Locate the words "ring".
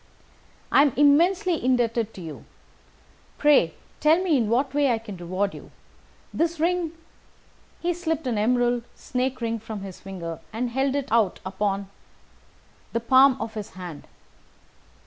6.59-6.93, 9.41-9.59